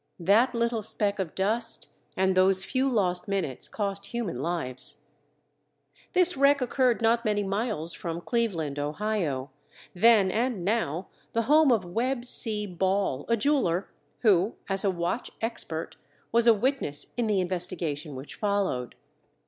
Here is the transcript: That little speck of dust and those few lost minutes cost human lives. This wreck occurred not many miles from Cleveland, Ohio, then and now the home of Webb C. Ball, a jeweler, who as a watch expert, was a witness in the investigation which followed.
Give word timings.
That 0.23 0.55
little 0.55 0.81
speck 0.81 1.19
of 1.19 1.35
dust 1.35 1.91
and 2.17 2.33
those 2.35 2.63
few 2.65 2.89
lost 2.89 3.27
minutes 3.27 3.67
cost 3.67 4.07
human 4.07 4.41
lives. 4.41 5.03
This 6.13 6.35
wreck 6.35 6.59
occurred 6.59 7.03
not 7.03 7.23
many 7.23 7.43
miles 7.43 7.93
from 7.93 8.19
Cleveland, 8.19 8.79
Ohio, 8.79 9.51
then 9.93 10.31
and 10.31 10.65
now 10.65 11.09
the 11.33 11.43
home 11.43 11.71
of 11.71 11.85
Webb 11.85 12.25
C. 12.25 12.65
Ball, 12.65 13.25
a 13.29 13.37
jeweler, 13.37 13.91
who 14.23 14.55
as 14.67 14.83
a 14.83 14.89
watch 14.89 15.29
expert, 15.39 15.97
was 16.31 16.47
a 16.47 16.53
witness 16.55 17.13
in 17.15 17.27
the 17.27 17.39
investigation 17.39 18.15
which 18.15 18.33
followed. 18.33 18.95